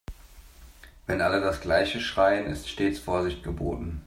Wenn 1.05 1.21
alle 1.21 1.39
das 1.41 1.61
gleiche 1.61 1.99
schreien, 2.01 2.47
ist 2.47 2.67
stets 2.67 2.97
Vorsicht 2.97 3.43
geboten. 3.43 3.99